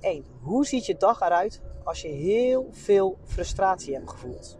[0.00, 0.24] 1.
[0.40, 4.58] Hoe ziet je dag eruit als je heel veel frustratie hebt gevoeld?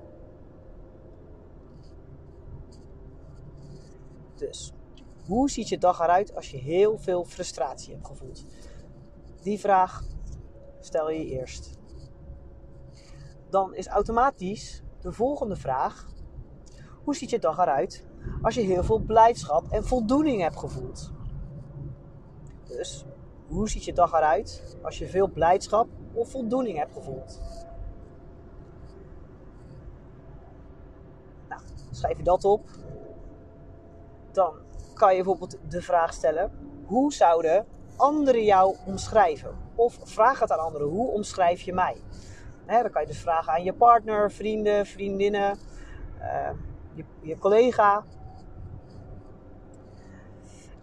[4.34, 4.72] Dus,
[5.26, 8.44] hoe ziet je dag eruit als je heel veel frustratie hebt gevoeld?
[9.42, 10.02] Die vraag
[10.80, 11.78] stel je eerst.
[13.50, 16.06] Dan is automatisch de volgende vraag:
[17.04, 18.10] hoe ziet je dag eruit
[18.42, 21.12] als je heel veel blijdschap en voldoening hebt gevoeld?
[22.66, 23.04] Dus,
[23.46, 27.40] hoe ziet je dag eruit als je veel blijdschap of voldoening hebt gevoeld?
[31.48, 32.68] Nou, schrijf je dat op
[34.32, 34.54] dan
[34.94, 36.50] kan je bijvoorbeeld de vraag stellen:
[36.86, 39.56] hoe zouden anderen jou omschrijven?
[39.74, 41.96] Of vraag het aan anderen: hoe omschrijf je mij?
[42.66, 45.58] dan kan je dus vragen aan je partner, vrienden, vriendinnen,
[46.20, 46.50] uh,
[46.94, 48.04] je, je, collega.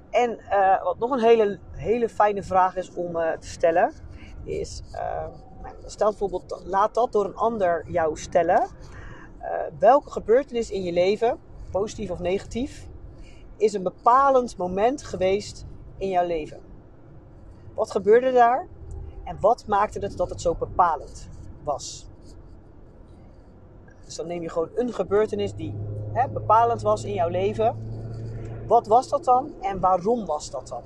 [0.09, 3.91] En uh, wat nog een hele, hele fijne vraag is om uh, te stellen,
[4.43, 4.83] is:
[5.61, 8.67] nou, stel bijvoorbeeld, laat dat door een ander jou stellen.
[9.79, 11.39] welke gebeurtenis in je leven,
[11.71, 12.87] positief of negatief,
[13.57, 15.65] is een bepalend moment geweest
[15.97, 16.61] in jouw leven?
[17.73, 18.67] Wat gebeurde daar
[19.23, 21.29] en wat maakte het dat het zo bepalend
[21.63, 22.09] was?
[24.05, 25.73] Dus dan neem je gewoon een gebeurtenis die
[26.33, 27.87] bepalend was in jouw leven.
[28.67, 30.83] Wat was dat dan en waarom was dat dan?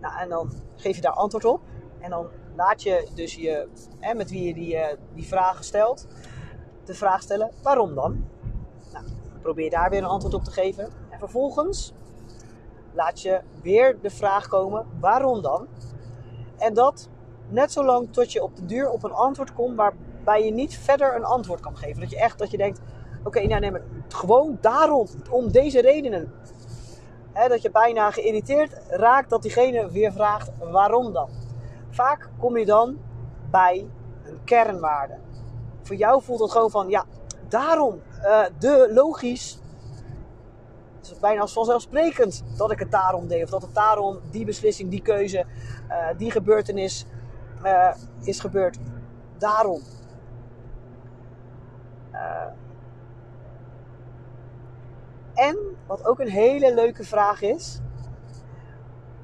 [0.00, 1.60] Nou, en dan geef je daar antwoord op.
[2.00, 6.06] En dan laat je dus je, hè, met wie je die, uh, die vragen stelt,
[6.84, 8.24] de vraag stellen: waarom dan?
[9.42, 10.84] Probeer daar weer een antwoord op te geven.
[11.10, 11.92] En vervolgens
[12.92, 15.66] laat je weer de vraag komen: waarom dan?
[16.56, 17.08] En dat
[17.48, 20.78] net zo lang tot je op de duur op een antwoord komt waarbij je niet
[20.78, 22.00] verder een antwoord kan geven.
[22.00, 22.80] Dat je echt dat je denkt:
[23.28, 26.32] okay, nou neem ik gewoon daarom, om deze redenen.
[27.48, 31.28] dat je bijna geïrriteerd raakt dat diegene weer vraagt: waarom dan?
[31.90, 32.98] Vaak kom je dan
[33.50, 33.88] bij
[34.24, 35.18] een kernwaarde.
[35.82, 37.04] Voor jou voelt het gewoon van: ja,
[37.48, 39.58] daarom, uh, de logisch.
[40.96, 43.42] Het is bijna vanzelfsprekend dat ik het daarom deed.
[43.42, 45.46] Of dat het daarom die beslissing, die keuze,
[45.88, 47.06] uh, die gebeurtenis
[47.64, 48.78] uh, is gebeurd.
[49.38, 49.80] Daarom.
[55.38, 57.80] En wat ook een hele leuke vraag is.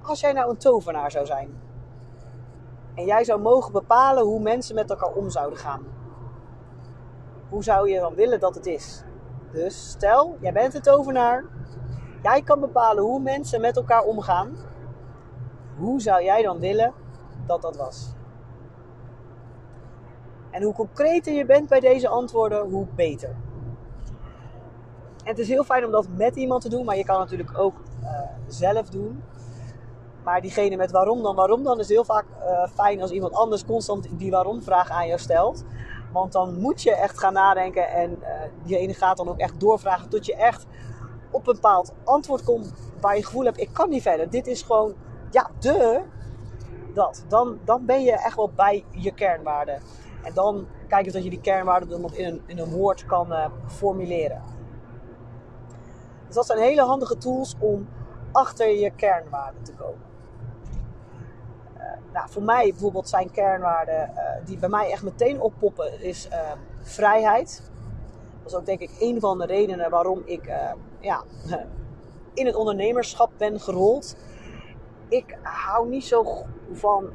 [0.02, 1.60] als jij nou een tovenaar zou zijn.
[2.94, 5.82] En jij zou mogen bepalen hoe mensen met elkaar om zouden gaan.
[7.48, 9.02] Hoe zou je dan willen dat het is?
[9.52, 11.44] Dus stel, jij bent een tovenaar.
[12.22, 14.56] Jij kan bepalen hoe mensen met elkaar omgaan.
[15.76, 16.92] Hoe zou jij dan willen
[17.46, 18.12] dat dat was?
[20.50, 23.36] En hoe concreter je bent bij deze antwoorden, hoe beter.
[25.24, 27.58] En het is heel fijn om dat met iemand te doen, maar je kan natuurlijk
[27.58, 28.08] ook uh,
[28.46, 29.22] zelf doen.
[30.24, 33.64] Maar diegene met waarom dan, waarom dan, is heel vaak uh, fijn als iemand anders
[33.64, 35.64] constant die waarom-vraag aan jou stelt.
[36.12, 38.28] Want dan moet je echt gaan nadenken en uh,
[38.64, 40.66] diegene gaat dan ook echt doorvragen tot je echt
[41.30, 44.30] op een bepaald antwoord komt waar je gevoel hebt, ik kan niet verder.
[44.30, 44.94] Dit is gewoon,
[45.30, 46.00] ja, de,
[46.94, 47.24] dat.
[47.28, 49.80] Dan, dan ben je echt wel bij je kernwaarden.
[50.22, 53.06] En dan kijk je dat je die kernwaarden dan nog in een, in een woord
[53.06, 53.28] kan
[53.66, 54.53] formuleren.
[56.34, 57.88] Dus dat zijn hele handige tools om
[58.32, 60.06] achter je kernwaarden te komen.
[61.76, 66.28] Uh, nou, voor mij bijvoorbeeld zijn kernwaarden uh, die bij mij echt meteen oppoppen, is
[66.82, 67.70] vrijheid.
[68.42, 70.52] Dat is ook denk ik een van de redenen waarom ik
[71.00, 71.22] ja,
[72.34, 74.16] in het ondernemerschap ben gerold.
[75.08, 77.10] Ik hou niet zo van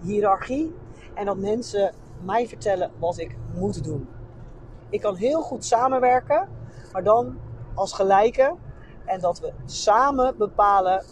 [0.00, 0.74] hiërarchie
[1.14, 4.08] en dat mensen mij vertellen wat ik moet doen.
[4.88, 6.48] Ik kan heel goed samenwerken,
[6.92, 7.38] maar dan
[7.74, 8.54] als gelijke.
[9.04, 11.04] En dat we samen bepalen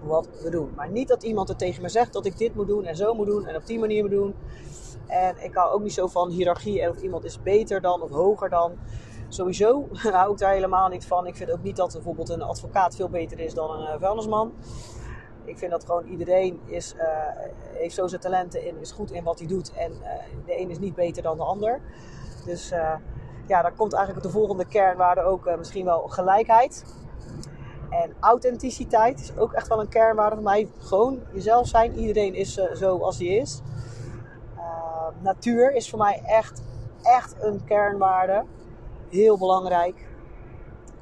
[0.00, 0.72] wat we doen.
[0.76, 3.14] Maar niet dat iemand er tegen me zegt dat ik dit moet doen en zo
[3.14, 4.34] moet doen en op die manier moet doen.
[5.06, 8.10] En ik hou ook niet zo van hiërarchie en of iemand is beter dan of
[8.10, 8.72] hoger dan.
[9.28, 11.26] Sowieso hou ik daar helemaal niet van.
[11.26, 14.52] Ik vind ook niet dat bijvoorbeeld een advocaat veel beter is dan een vuilnisman.
[15.44, 17.02] Ik vind dat gewoon iedereen is, uh,
[17.72, 19.72] heeft zo zijn talenten in, is goed in wat hij doet.
[19.72, 20.08] En uh,
[20.46, 21.80] de een is niet beter dan de ander.
[22.44, 22.72] Dus
[23.46, 26.84] ja, daar komt eigenlijk de volgende kernwaarde ook misschien wel gelijkheid.
[27.90, 30.68] En authenticiteit is ook echt wel een kernwaarde van mij.
[30.78, 31.98] Gewoon jezelf zijn.
[31.98, 33.60] Iedereen is zo als hij is.
[35.18, 36.62] natuur is voor mij echt,
[37.02, 38.44] echt een kernwaarde.
[39.08, 40.06] Heel belangrijk.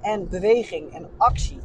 [0.00, 1.60] En beweging en actie.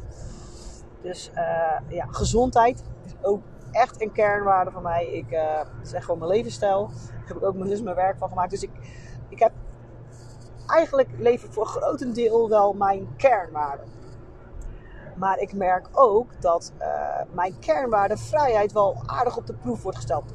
[1.02, 5.06] Dus uh, ja, gezondheid is ook echt een kernwaarde van mij.
[5.06, 6.86] Ik uh, zeg gewoon mijn levensstijl.
[6.86, 8.50] Daar heb ik ook dus mijn werk van gemaakt.
[8.50, 8.70] Dus ik,
[9.28, 9.52] ik heb
[10.68, 13.82] eigenlijk leven voor een grotendeel wel mijn kernwaarde.
[15.14, 16.86] Maar ik merk ook dat uh,
[17.32, 20.34] mijn kernwaarde vrijheid wel aardig op de proef wordt gesteld.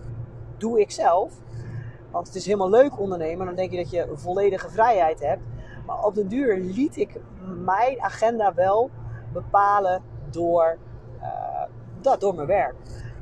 [0.58, 1.34] Doe ik zelf.
[2.12, 3.46] Want het is helemaal leuk ondernemen.
[3.46, 5.42] Dan denk je dat je volledige vrijheid hebt.
[5.86, 7.20] Maar op de duur liet ik
[7.64, 8.90] mijn agenda wel
[9.34, 10.78] bepalen door,
[11.22, 11.64] uh,
[12.02, 12.76] dat, door mijn werk.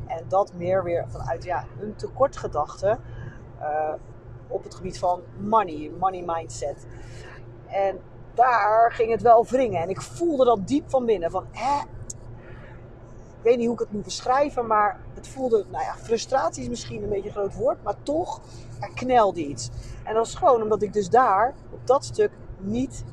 [0.08, 2.98] En dat meer weer vanuit ja, een tekortgedachte
[3.60, 3.94] uh,
[4.52, 6.86] op het gebied van money, money mindset.
[7.68, 8.00] En
[8.34, 9.82] daar ging het wel wringen.
[9.82, 11.32] En ik voelde dat diep van binnen.
[11.32, 11.80] Van, hè?
[13.38, 16.70] Ik weet niet hoe ik het moet beschrijven, maar het voelde, nou ja, frustratie is
[16.70, 18.42] misschien een beetje een groot woord, maar toch,
[18.80, 19.70] er knelde iets.
[20.04, 23.04] En dat was gewoon omdat ik dus daar, op dat stuk, niet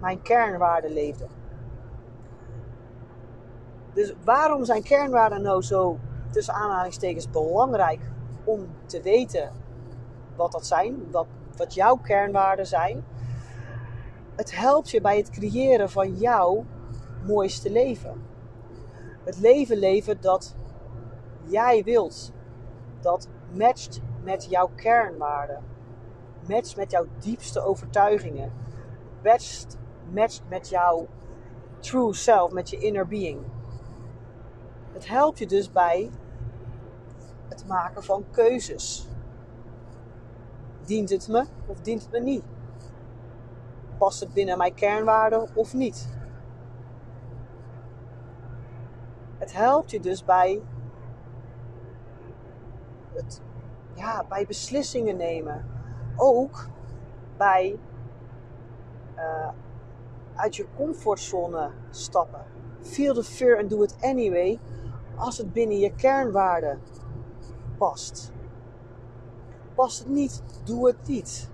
[0.00, 1.26] mijn kernwaarden leefde.
[3.92, 5.98] Dus waarom zijn kernwaarden nou zo
[6.30, 8.00] tussen aanhalingstekens belangrijk
[8.44, 9.52] om te weten
[10.38, 13.04] wat dat zijn, wat, wat jouw kernwaarden zijn?
[14.36, 16.64] Het helpt je bij het creëren van jouw
[17.26, 18.22] mooiste leven.
[19.24, 20.56] Het leven leven dat
[21.44, 22.32] jij wilt.
[23.00, 25.62] Dat matcht met jouw kernwaarden.
[26.48, 28.52] Matcht met jouw diepste overtuigingen.
[29.22, 29.76] Matcht,
[30.12, 31.06] matcht met jouw
[31.78, 33.40] true self, met je inner being.
[34.92, 36.10] Het helpt je dus bij
[37.48, 39.08] het maken van keuzes.
[40.88, 42.42] Dient het me of dient het me niet?
[43.98, 46.08] Past het binnen mijn kernwaarden of niet?
[49.38, 50.60] Het helpt je dus bij
[53.12, 53.40] het,
[53.94, 55.64] ja, bij beslissingen nemen.
[56.16, 56.68] Ook
[57.36, 57.78] bij
[59.16, 59.48] uh,
[60.34, 62.44] uit je comfortzone stappen.
[62.82, 64.58] Feel the fear and do it anyway
[65.16, 66.80] als het binnen je kernwaarden
[67.78, 68.32] past.
[69.78, 71.50] Past het niet, doe het niet.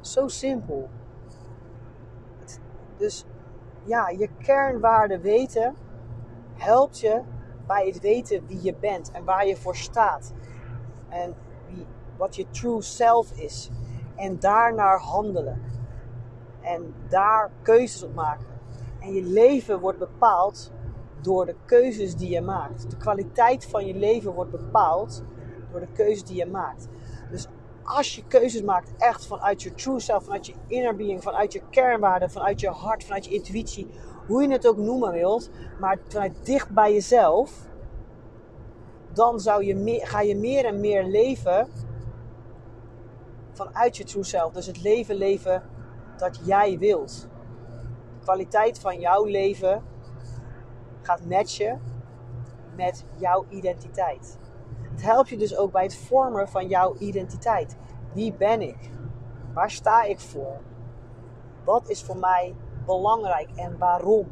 [0.00, 0.88] Zo simpel.
[2.96, 3.24] Dus
[3.82, 5.74] ja, je kernwaarden weten
[6.54, 7.22] helpt je
[7.66, 10.32] bij het weten wie je bent en waar je voor staat.
[11.08, 11.34] En
[12.16, 13.70] wat je true self is.
[14.14, 15.62] En daarnaar handelen.
[16.60, 18.46] En daar keuzes op maken.
[19.00, 20.72] En je leven wordt bepaald
[21.20, 22.90] door de keuzes die je maakt.
[22.90, 25.24] De kwaliteit van je leven wordt bepaald
[25.74, 26.88] door de keuzes die je maakt.
[27.30, 27.46] Dus
[27.82, 31.62] als je keuzes maakt echt vanuit je true self, vanuit je inner being, vanuit je
[31.70, 33.90] kernwaarden, vanuit je hart, vanuit je intuïtie,
[34.26, 37.52] hoe je het ook noemen wilt, maar vanuit dicht bij jezelf,
[39.12, 41.68] dan zou je meer, ga je meer en meer leven
[43.52, 44.52] vanuit je true self.
[44.52, 45.62] Dus het leven leven
[46.16, 47.28] dat jij wilt.
[48.18, 49.82] De kwaliteit van jouw leven
[51.02, 51.80] gaat matchen
[52.76, 54.38] met jouw identiteit.
[55.04, 57.76] Helpt je dus ook bij het vormen van jouw identiteit.
[58.12, 58.90] Wie ben ik?
[59.52, 60.60] Waar sta ik voor?
[61.64, 62.54] Wat is voor mij
[62.86, 64.28] belangrijk en waarom?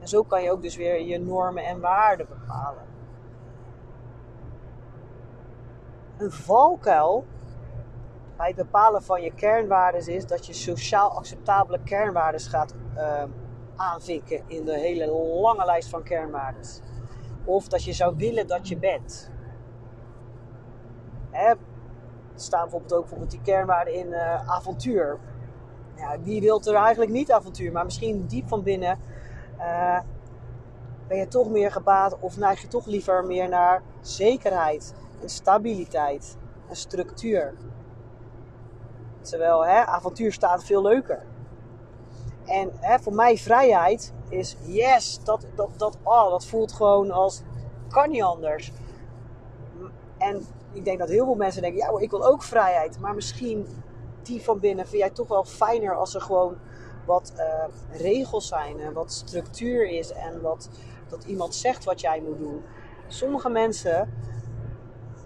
[0.00, 2.84] En zo kan je ook dus weer je normen en waarden bepalen.
[6.18, 7.24] Een valkuil
[8.36, 13.22] bij het bepalen van je kernwaarden is dat je sociaal acceptabele kernwaarden gaat uh,
[13.76, 15.06] aanvinken in de hele
[15.40, 16.62] lange lijst van kernwaarden.
[17.50, 19.30] Of dat je zou willen dat je bent.
[21.30, 21.56] Er
[22.34, 25.18] staan bijvoorbeeld ook bijvoorbeeld die kernwaarden in uh, avontuur.
[26.22, 27.72] Wie wil er eigenlijk niet avontuur?
[27.72, 28.98] Maar misschien diep van binnen
[29.58, 30.00] uh,
[31.08, 36.36] ben je toch meer gebaat of neig je toch liever meer naar zekerheid en stabiliteit
[36.68, 37.54] en structuur.
[39.20, 41.22] Terwijl hè, avontuur staat veel leuker.
[42.50, 47.42] En hè, voor mij vrijheid is yes, dat, dat, dat, oh, dat voelt gewoon als
[47.88, 48.72] kan niet anders.
[50.18, 53.00] En ik denk dat heel veel mensen denken, ja, ik wil ook vrijheid.
[53.00, 53.66] Maar misschien
[54.22, 56.56] die van binnen vind jij toch wel fijner als er gewoon
[57.06, 60.70] wat uh, regels zijn en wat structuur is en wat,
[61.08, 62.62] dat iemand zegt wat jij moet doen.
[63.06, 64.12] Sommige mensen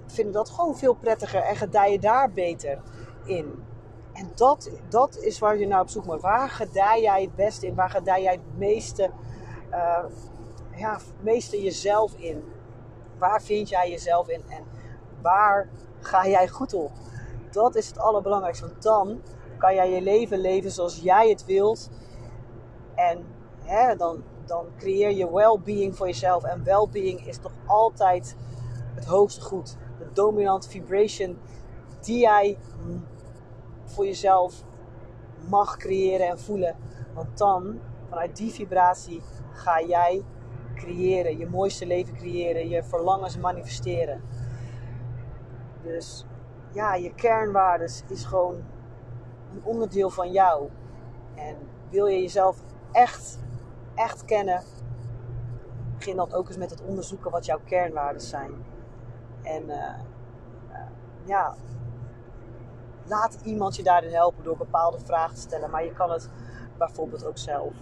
[0.07, 2.81] vinden dat gewoon veel prettiger en gedijen daar beter
[3.25, 3.65] in.
[4.15, 6.21] En dat, dat is waar je nou op zoek moet.
[6.21, 7.75] Waar gedij jij het beste in?
[7.75, 9.11] Waar gedij jij het meeste,
[9.71, 10.05] uh,
[10.75, 12.45] ja, meeste jezelf in?
[13.19, 14.43] Waar vind jij jezelf in?
[14.49, 14.65] En
[15.23, 15.69] waar
[16.01, 16.91] ga jij goed op?
[17.51, 18.67] Dat is het allerbelangrijkste.
[18.67, 19.21] Want dan
[19.59, 21.91] kan jij je leven leven zoals jij het wilt.
[22.95, 23.25] En
[23.63, 26.45] hè, dan, dan creëer je well-being voor jezelf.
[26.45, 28.37] En well-being is toch altijd
[28.95, 29.77] het hoogste goed.
[29.99, 31.39] De dominante vibration
[32.01, 32.59] die jij
[33.95, 34.65] voor jezelf
[35.49, 36.77] mag creëren en voelen.
[37.15, 40.23] Want dan, vanuit die vibratie, ga jij
[40.75, 41.39] creëren.
[41.39, 42.69] Je mooiste leven creëren.
[42.69, 44.21] Je verlangens manifesteren.
[45.83, 46.27] Dus
[46.73, 48.55] ja, je kernwaardes is gewoon
[49.53, 50.69] een onderdeel van jou.
[51.35, 51.57] En
[51.91, 53.39] wil je jezelf echt,
[53.95, 54.63] echt kennen,
[55.97, 58.53] begin dan ook eens met het onderzoeken wat jouw kernwaarden zijn.
[59.43, 59.75] En uh,
[60.71, 60.79] uh,
[61.25, 61.55] ja,
[63.07, 65.71] laat iemand je daarin helpen door bepaalde vragen te stellen.
[65.71, 66.31] Maar je kan het
[66.79, 67.73] bijvoorbeeld ook zelf.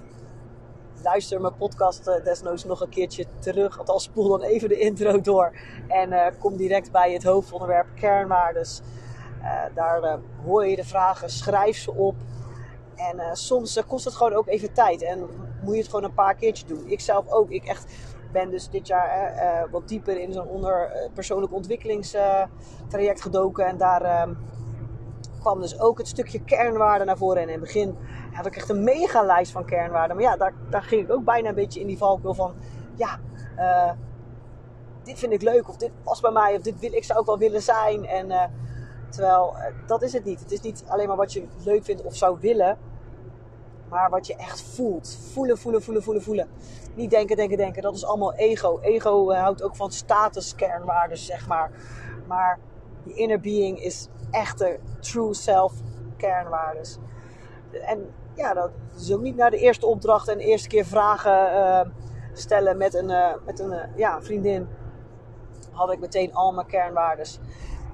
[1.02, 3.78] Luister mijn podcast uh, desnoods nog een keertje terug.
[3.78, 5.52] Althans, spoel dan even de intro door.
[5.88, 8.80] En kom direct bij het hoofdonderwerp kernwaardes.
[9.42, 12.14] Uh, daar hoor je de vragen, schrijf ze op.
[12.96, 15.02] En soms kost het gewoon ook even tijd.
[15.02, 15.28] En
[15.62, 16.90] moet je het gewoon een paar keertjes doen.
[16.90, 17.50] Ik zelf ook.
[17.50, 17.92] Ik echt
[18.32, 23.66] ben dus dit jaar wat dieper in zo'n onder persoonlijk ontwikkelingstraject gedoken.
[23.66, 24.34] En daar ehm,
[25.42, 27.42] kwam dus ook het stukje kernwaarden naar voren.
[27.42, 27.96] En in het begin
[28.32, 30.16] had ik echt een mega lijst van kernwaarden.
[30.16, 32.54] Maar ja, daar, daar ging ik ook bijna een beetje in die valkuil van...
[32.94, 33.18] Ja,
[35.02, 35.68] dit vind ik leuk.
[35.68, 36.56] Of dit past bij mij.
[36.56, 38.06] Of dit wil ik zou ook wel willen zijn.
[38.06, 38.50] En
[39.12, 40.40] Terwijl eh, dat is het niet.
[40.40, 42.78] Het is niet alleen maar wat je leuk vindt of zou willen,
[43.88, 45.18] maar wat je echt voelt.
[45.32, 46.48] Voelen, voelen, voelen, voelen, voelen.
[46.94, 47.82] Niet denken, denken, denken.
[47.82, 48.78] Dat is allemaal ego.
[48.80, 51.70] Ego eh, houdt ook van statuskernwaarden, zeg maar.
[52.26, 52.58] Maar
[53.04, 55.72] die inner being is echte true self
[56.16, 56.82] kernwaarden.
[57.70, 61.52] En ja, dat is ook niet naar de eerste opdracht en de eerste keer vragen
[61.52, 61.80] uh,
[62.32, 64.68] stellen met een, uh, met een ja, vriendin.
[65.70, 67.26] Had ik meteen al mijn kernwaarden.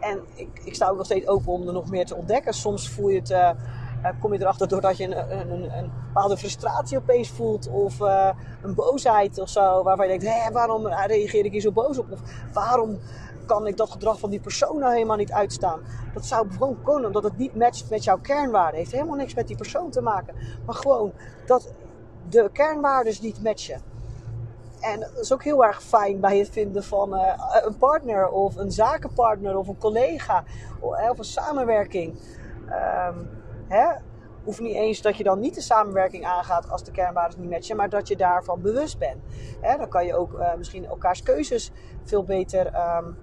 [0.01, 2.53] En ik, ik sta ook nog steeds open om er nog meer te ontdekken.
[2.53, 3.57] Soms voel je het,
[4.21, 7.69] kom je erachter doordat je een, een, een, een bepaalde frustratie opeens voelt.
[7.69, 8.01] Of
[8.63, 9.83] een boosheid of zo.
[9.83, 12.13] Waarvan je denkt, hé, waarom reageer ik hier zo boos op?
[12.13, 12.21] Of
[12.53, 12.99] waarom
[13.49, 15.81] kan ik dat gedrag van die persoon nou helemaal niet uitstaan?
[16.15, 18.71] Dat zou gewoon kunnen omdat het niet matcht met jouw kernwaarden.
[18.71, 20.35] Het heeft helemaal niks met die persoon te maken.
[20.67, 21.13] Maar gewoon
[21.47, 21.73] dat
[22.29, 23.81] de kernwaarden niet matchen.
[24.81, 27.33] En dat is ook heel erg fijn bij het vinden van uh,
[27.65, 30.45] een partner of een zakenpartner of een collega
[30.81, 32.19] of, of een samenwerking.
[33.09, 33.31] Um,
[33.69, 33.87] hè?
[34.59, 37.89] Niet eens dat je dan niet de samenwerking aangaat als de kernwaarden niet matchen, maar
[37.89, 39.23] dat je daarvan bewust bent.
[39.79, 41.73] Dan kan je ook uh, misschien elkaars keuzes
[42.05, 43.17] veel beter um,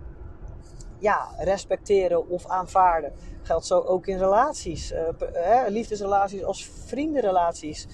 [0.97, 3.13] ja, respecteren of aanvaarden.
[3.41, 4.99] Geldt zo ook in relaties, uh,
[5.67, 7.87] liefdesrelaties als vriendenrelaties.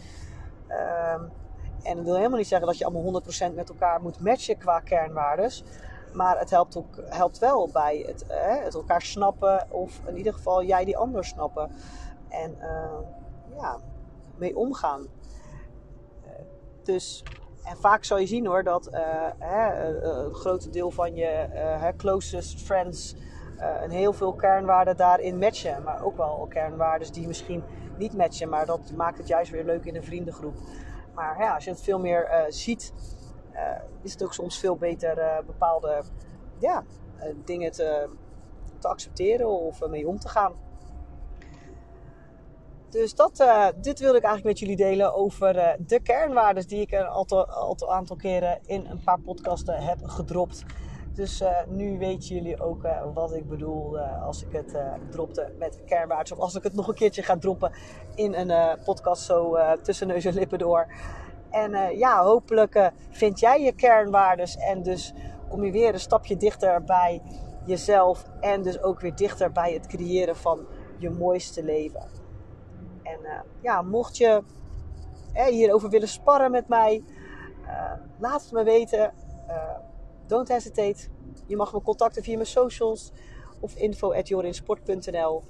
[1.14, 1.32] Um,
[1.84, 3.22] en dat wil helemaal niet zeggen dat je allemaal
[3.52, 5.64] 100% met elkaar moet matchen qua kernwaardes.
[6.14, 8.26] Maar het helpt, ook, helpt wel bij het,
[8.64, 9.68] het elkaar snappen.
[9.70, 11.72] Of in ieder geval jij die ander snappen.
[12.30, 12.58] En
[13.56, 13.78] ja,
[14.38, 15.08] mee omgaan.
[16.84, 17.24] dus,
[17.64, 18.88] en vaak zal je zien hoor dat
[19.39, 23.16] hè, een groot deel van je closest friends
[23.82, 25.84] een heel veel kernwaarden daarin matchen.
[25.84, 27.64] Maar ook wel kernwaarden die misschien
[27.97, 28.49] niet matchen.
[28.49, 30.55] Maar dat maakt het juist weer leuk in een vriendengroep.
[31.14, 32.93] Maar ja, als je het veel meer ziet,
[34.01, 36.03] is het ook soms veel beter bepaalde
[36.59, 36.84] ja,
[37.45, 38.09] dingen te,
[38.80, 40.53] te accepteren of mee om te gaan.
[42.92, 46.82] Dus dat, uh, dit wilde ik eigenlijk met jullie delen over uh, de kernwaarden die
[46.82, 50.64] ik een aantal, aantal keren in een paar podcasten heb gedropt.
[51.14, 54.78] Dus uh, nu weten jullie ook wat ik bedoel als ik het
[55.10, 56.34] dropte met kernwaarden.
[56.34, 57.72] Of als ik het nog een keertje ga droppen
[58.16, 60.88] in een podcast zo tussen neus en lippen door.
[61.50, 65.14] En ja, hopelijk vind jij je kernwaardes en dus
[65.50, 67.22] kom je weer een stapje dichter bij
[67.66, 70.66] jezelf en dus ook weer dichter bij het creëren van
[70.98, 72.20] je mooiste leven.
[73.12, 74.43] En uh, ja, mocht je
[75.34, 77.03] eh, hierover willen sparren met mij,
[77.64, 79.14] uh, laat het me weten.
[80.28, 81.07] don't hesitate.
[81.47, 83.12] Je mag me contacten via mijn socials
[83.59, 85.43] of info.jorinsport.nl.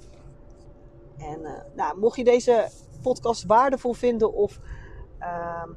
[1.18, 2.68] En nou, mocht je deze
[3.02, 4.58] podcast waardevol vinden of
[5.18, 5.70] ehm,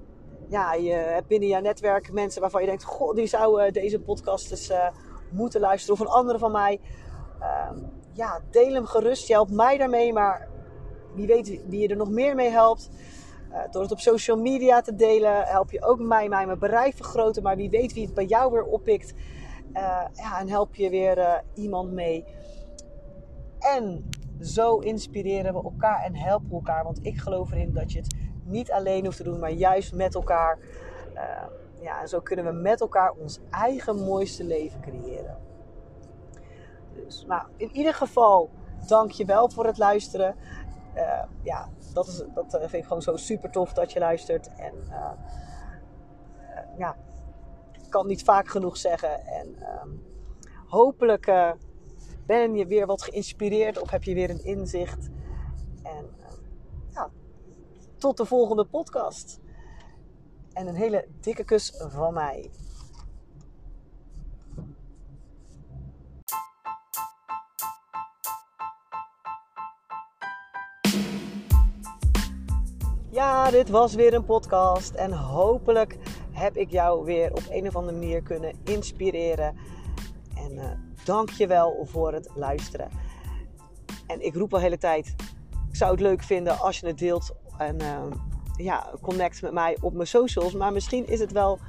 [0.47, 4.51] ja, je hebt binnen jouw netwerk mensen waarvan je denkt: Goh, die zouden deze podcast
[4.51, 4.71] eens
[5.31, 5.95] moeten luisteren.
[5.95, 6.81] Of een andere van mij.
[7.39, 7.77] Ehm,
[8.13, 9.27] ja, deel hem gerust.
[9.27, 10.13] Je helpt mij daarmee.
[10.13, 10.47] Maar
[11.15, 12.89] wie weet wie je er nog meer mee helpt.
[13.51, 16.95] Uh, door het op social media te delen, help je ook mij, mij mijn bereik
[16.95, 17.43] vergroten.
[17.43, 19.13] Maar wie weet wie het bij jou weer oppikt.
[19.73, 22.25] Uh, ja, en help je weer uh, iemand mee.
[23.59, 24.09] En
[24.41, 26.83] zo inspireren we elkaar en helpen elkaar.
[26.83, 30.15] Want ik geloof erin dat je het niet alleen hoeft te doen, maar juist met
[30.15, 30.57] elkaar.
[31.81, 35.37] Ja, en zo kunnen we met elkaar ons eigen mooiste leven creëren.
[36.95, 38.49] Dus, nou, in ieder geval,
[38.87, 40.35] dank je wel voor het luisteren.
[40.95, 44.49] Uh, ja, dat, is, dat vind ik gewoon zo super tof dat je luistert.
[44.55, 45.11] En uh,
[46.77, 46.95] ja,
[47.71, 49.25] ik kan niet vaak genoeg zeggen.
[49.25, 49.89] En ehm,
[50.67, 51.55] hopelijk
[52.25, 55.09] ben je weer wat geïnspireerd of heb je weer een inzicht.
[55.83, 56.05] En
[56.89, 57.09] ja,
[57.97, 59.39] tot de volgende podcast
[60.53, 62.51] en een hele dikke kus van mij.
[73.15, 75.97] Ja, dit was weer een podcast en hopelijk
[76.31, 79.57] heb ik jou weer op een of andere manier kunnen inspireren.
[80.35, 80.63] En uh,
[81.05, 82.89] dank je wel voor het luisteren.
[84.07, 85.15] En ik roep al de hele tijd,
[85.69, 87.35] ik zou het leuk vinden als je het deelt.
[87.57, 88.01] En uh,
[88.55, 90.53] ja, connect met mij op mijn socials.
[90.53, 91.59] Maar misschien is het wel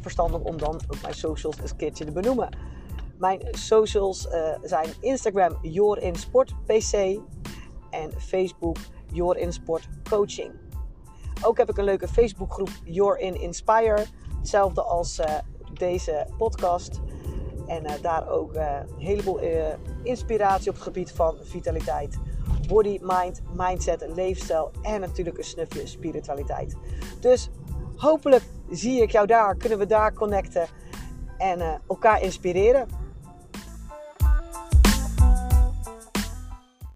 [0.00, 2.48] verstandig om dan ook mijn socials een keertje te benoemen.
[3.18, 7.20] Mijn socials uh, zijn Instagram YourInSportPC
[7.90, 8.76] en Facebook
[9.12, 10.65] YourInSportCoaching.
[11.42, 14.06] Ook heb ik een leuke Facebookgroep Your in Inspire.
[14.38, 15.26] Hetzelfde als uh,
[15.72, 17.00] deze podcast.
[17.66, 19.40] En uh, daar ook een heleboel
[20.02, 22.18] inspiratie op het gebied van vitaliteit
[22.66, 26.76] body, mind, mindset, leefstijl en natuurlijk een snufje spiritualiteit.
[27.20, 27.50] Dus
[27.96, 30.66] hopelijk zie ik jou daar, kunnen we daar connecten
[31.38, 32.88] en elkaar inspireren.